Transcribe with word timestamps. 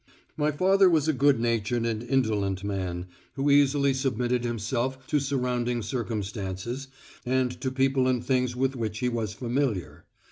My 0.35 0.49
father 0.51 0.89
was 0.89 1.07
a 1.07 1.13
good 1.13 1.39
natured 1.39 1.85
and 1.85 2.01
indolent 2.01 2.63
man, 2.63 3.05
who 3.35 3.51
easily 3.51 3.93
submitted 3.93 4.43
himself 4.43 5.05
to 5.05 5.19
surrounding 5.19 5.83
circumstances 5.83 6.87
and 7.23 7.51
to 7.61 7.69
people 7.69 8.07
and 8.07 8.25
things 8.25 8.55
with 8.55 8.75
which 8.75 8.97
he 8.97 9.09
was 9.09 9.33
familiar. 9.33 10.05